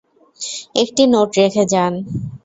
[0.75, 1.93] একটি নোট রেখে যান।